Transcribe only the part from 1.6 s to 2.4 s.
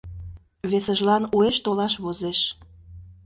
толаш возеш.